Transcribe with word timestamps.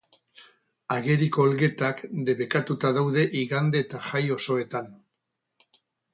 Ageriko 0.95 1.43
olgetak 1.49 2.01
debekatuta 2.31 2.91
daude 2.99 3.27
igande 3.43 3.83
eta 3.87 4.01
jai 4.09 4.25
osoetan. 4.39 4.91